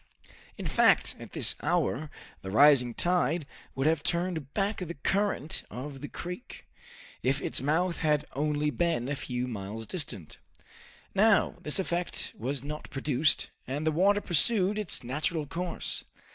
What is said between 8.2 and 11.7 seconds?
only been a few miles distant. Now,